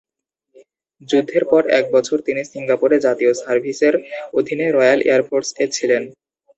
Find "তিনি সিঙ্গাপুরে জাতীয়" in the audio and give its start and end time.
2.27-3.31